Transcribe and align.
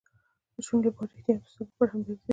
د 0.53 0.55
شونډو 0.67 0.87
لپاره 0.89 1.09
ریښتیا 1.13 1.33
او 1.35 1.39
د 1.43 1.49
سترګو 1.51 1.69
لپاره 1.73 1.89
همدردي 1.93 2.15
ده. 2.19 2.29